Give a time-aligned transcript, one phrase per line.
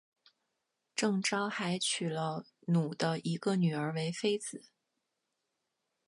[0.95, 4.63] 郑昭还娶了努的一个女儿为妃子。